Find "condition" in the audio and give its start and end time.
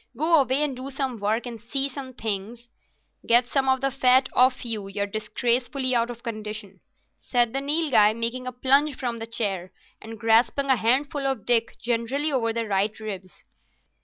6.23-6.79